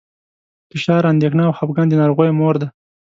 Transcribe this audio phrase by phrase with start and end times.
[0.69, 2.67] فشار، اندېښنه او خپګان د ناروغیو مور ده.